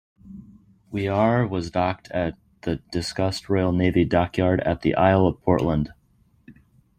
[0.89, 5.91] "Weare" was docked at the disused Royal Navy dockyard at the Isle of Portland.